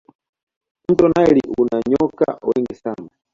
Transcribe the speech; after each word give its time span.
mto 0.89 1.09
naili 1.09 1.41
una 1.59 1.81
nyoka 1.89 2.39
wengi 2.55 2.75
sana 2.75 3.09